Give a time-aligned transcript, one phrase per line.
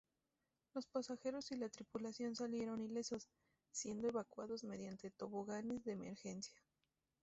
[0.73, 3.29] Los pasajeros y la tripulación salieron ilesos,
[3.71, 6.59] siendo evacuados mediante toboganes de emergencia.